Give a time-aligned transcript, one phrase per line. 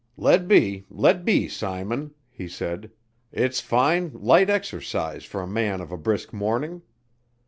[0.17, 2.89] "Let be, let be, Simon," he said,
[3.31, 6.81] "it's fine, light exercise for a man of a brisk morning.